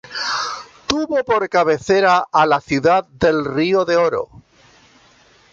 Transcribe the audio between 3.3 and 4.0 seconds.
Río de